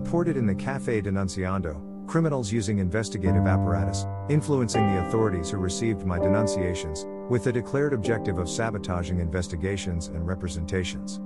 [0.00, 6.18] Reported in the Cafe Denunciando, criminals using investigative apparatus, influencing the authorities who received my
[6.18, 11.20] denunciations, with the declared objective of sabotaging investigations and representations.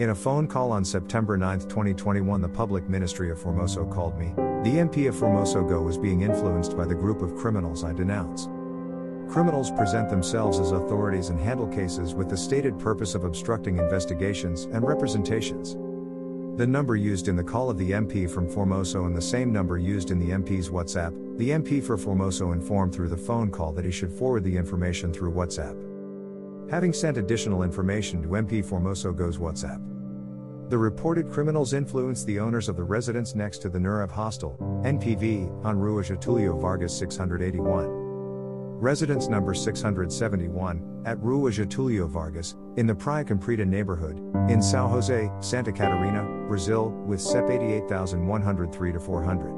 [0.00, 4.32] In a phone call on September 9, 2021, the Public Ministry of Formoso called me.
[4.64, 8.46] The MP of Formoso Go was being influenced by the group of criminals I denounce.
[9.30, 14.64] Criminals present themselves as authorities and handle cases with the stated purpose of obstructing investigations
[14.72, 15.76] and representations.
[16.56, 19.78] The number used in the call of the MP from Formoso and the same number
[19.78, 23.84] used in the MP's WhatsApp, the MP for Formoso informed through the phone call that
[23.84, 26.70] he should forward the information through WhatsApp.
[26.70, 29.80] Having sent additional information to MP Formoso Go's WhatsApp.
[30.70, 35.64] The reported criminals influenced the owners of the residence next to the Nurev Hostel, NPV,
[35.64, 37.99] on Rua Getulio Vargas 681
[38.80, 44.18] residence number 671, at Rua Getulio Vargas, in the Praia Comprida neighborhood,
[44.50, 49.50] in Sao Jose, Santa Catarina, Brazil, with CEP 88103 400.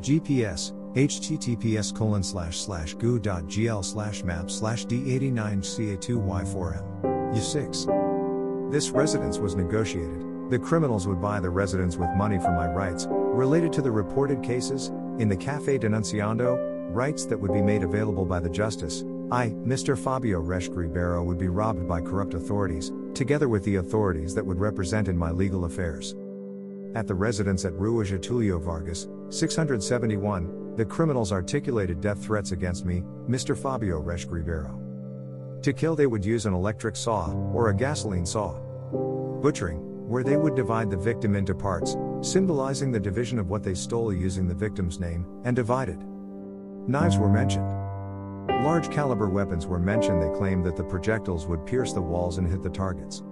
[0.00, 7.02] GPS, https colon slash slash goo.gl slash map slash d89ca2y4m.
[7.34, 8.70] U6.
[8.70, 10.50] This residence was negotiated.
[10.50, 14.42] The criminals would buy the residence with money for my rights, related to the reported
[14.42, 19.48] cases, in the Cafe Denunciando, rights that would be made available by the justice, I,
[19.50, 19.96] Mr.
[19.96, 24.58] Fabio Reschke Ribeiro, would be robbed by corrupt authorities, together with the authorities that would
[24.58, 26.14] represent in my legal affairs.
[26.94, 33.02] At the residence at Rua Getulio Vargas, 671, the criminals articulated death threats against me,
[33.28, 33.56] Mr.
[33.56, 34.80] Fabio Reschke Ribeiro.
[35.62, 38.58] To kill, they would use an electric saw, or a gasoline saw.
[39.42, 43.74] Butchering, where they would divide the victim into parts, symbolizing the division of what they
[43.74, 46.02] stole using the victim's name, and divided.
[46.88, 47.70] Knives were mentioned.
[48.64, 50.22] Large caliber weapons were mentioned.
[50.22, 53.22] They claimed that the projectiles would pierce the walls and hit the targets.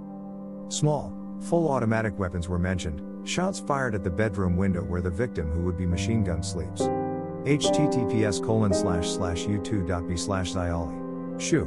[0.69, 5.51] Small, full automatic weapons were mentioned, shots fired at the bedroom window where the victim
[5.51, 6.83] who would be machine gun sleeps.
[6.83, 11.41] https colon slash slash u2.b slash Xiali.
[11.41, 11.67] Shu.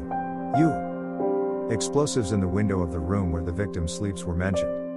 [0.59, 1.72] U.
[1.72, 4.89] Explosives in the window of the room where the victim sleeps were mentioned.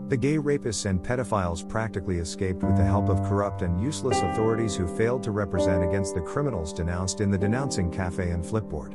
[0.09, 4.77] The gay rapists and pedophiles practically escaped with the help of corrupt and useless authorities
[4.77, 8.95] who failed to represent against the criminals denounced in the Denouncing Cafe and Flipboard.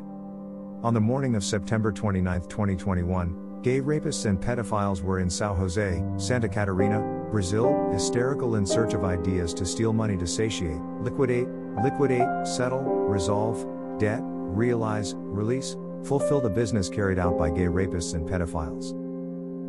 [0.84, 6.03] On the morning of September 29, 2021, gay rapists and pedophiles were in Sao Jose,
[6.18, 11.47] Santa Catarina, Brazil, hysterical in search of ideas to steal money to satiate, liquidate,
[11.84, 13.66] liquidate, settle, resolve,
[13.97, 19.09] debt, realize, release, fulfill the business carried out by gay rapists and pedophiles.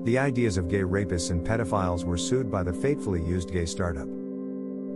[0.04, 4.08] The ideas of gay rapists and pedophiles were sued by the fatefully used gay startup.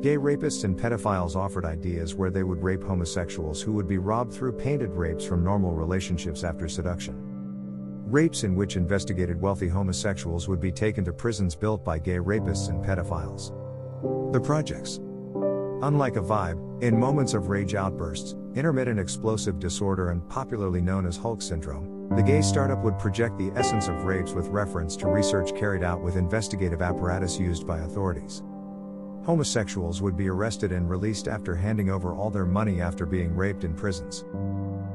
[0.00, 4.32] Gay rapists and pedophiles offered ideas where they would rape homosexuals who would be robbed
[4.32, 7.17] through painted rapes from normal relationships after seduction.
[8.06, 12.70] Rapes in which investigated wealthy homosexuals would be taken to prisons built by gay rapists
[12.70, 13.52] and pedophiles.
[14.32, 15.00] The projects.
[15.82, 21.19] Unlike a vibe, in moments of rage outbursts, intermittent explosive disorder, and popularly known as
[21.19, 25.55] Hulk syndrome, the gay startup would project the essence of rapes with reference to research
[25.56, 28.43] carried out with investigative apparatus used by authorities.
[29.25, 33.65] Homosexuals would be arrested and released after handing over all their money after being raped
[33.65, 34.25] in prisons.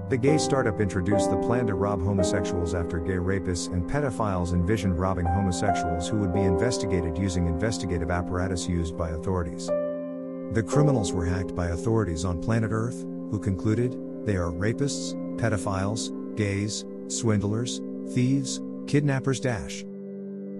[0.10, 5.00] The gay startup introduced the plan to rob homosexuals after gay rapists and pedophiles envisioned
[5.00, 9.68] robbing homosexuals who would be investigated using investigative apparatus used by authorities.
[9.68, 16.10] The criminals were hacked by authorities on planet Earth, who concluded, they are rapists, pedophiles,
[16.36, 17.82] gays, swindlers,
[18.14, 19.40] thieves, kidnappers.
[19.40, 19.84] Dash.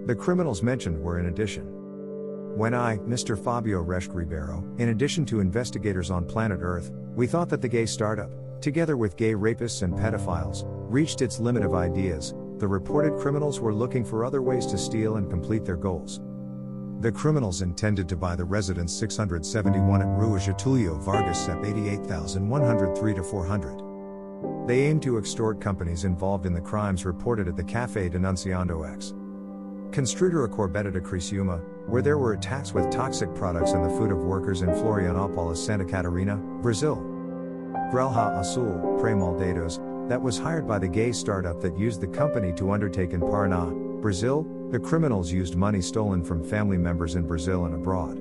[0.06, 1.66] The criminals mentioned were in addition.
[2.56, 3.38] When I, Mr.
[3.42, 7.86] Fabio Reschke Ribeiro, in addition to investigators on planet Earth, we thought that the gay
[7.86, 8.30] startup,
[8.60, 13.72] together with gay rapists and pedophiles, reached its limit of ideas, the reported criminals were
[13.72, 16.20] looking for other ways to steal and complete their goals.
[17.00, 23.22] The criminals intended to buy the residence 671 at Rua Getulio Vargas SEP 88103 to
[23.22, 23.89] 400.
[24.66, 29.14] They aim to extort companies involved in the crimes reported at the Café Denunciando X.
[29.90, 34.18] Construtora Corbetta de Criciúma, where there were attacks with toxic products in the food of
[34.18, 36.96] workers in Florianopolis, Santa Catarina, Brazil.
[37.90, 42.70] Grelha Azul, Premaldados, that was hired by the gay startup that used the company to
[42.70, 47.74] undertake in Paraná, Brazil, the criminals used money stolen from family members in Brazil and
[47.74, 48.16] abroad.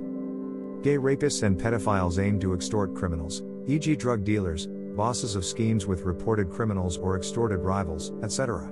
[0.82, 4.68] Gay rapists and pedophiles aimed to extort criminals, e.g., drug dealers,
[5.00, 8.70] bosses of schemes with reported criminals or extorted rivals, etc.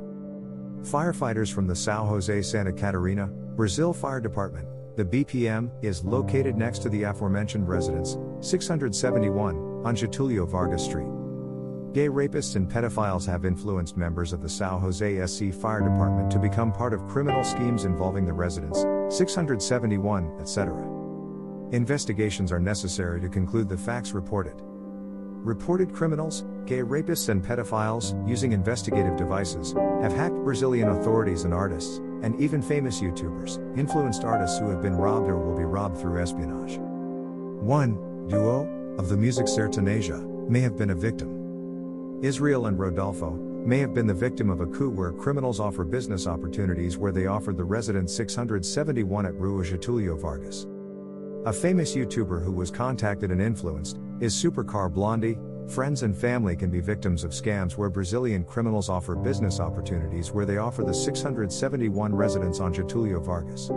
[0.82, 6.80] Firefighters from the São José Santa Catarina, Brazil Fire Department, the BPM, is located next
[6.80, 11.08] to the aforementioned residence, 671, on Getulio Vargas Street.
[11.94, 16.40] Gay rapists and pedophiles have influenced members of the São José SC Fire Department to
[16.40, 18.82] become part of criminal schemes involving the residents,
[19.16, 20.76] 671, etc.
[21.72, 24.62] Investigations are necessary to conclude the facts reported.
[25.44, 31.98] Reported criminals, gay rapists, and pedophiles, using investigative devices, have hacked Brazilian authorities and artists,
[32.22, 36.22] and even famous YouTubers, influenced artists who have been robbed or will be robbed through
[36.22, 36.78] espionage.
[36.80, 38.28] 1.
[38.28, 42.20] Duo, of the music Sertaneja, may have been a victim.
[42.22, 43.32] Israel and Rodolffo,
[43.68, 47.28] may have been the victim of a coup where criminals offer business opportunities where they
[47.28, 50.66] offered the resident 671 at Rua Getulio Vargas.
[51.46, 55.38] A famous YouTuber who was contacted and influenced is Supercar Blondie.
[55.68, 60.46] Friends and family can be victims of scams where Brazilian criminals offer business opportunities where
[60.46, 63.70] they offer the 671 residents on Getulio Vargas.